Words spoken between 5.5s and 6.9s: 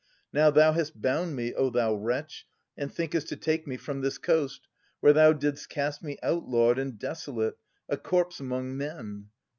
cast me Outlawed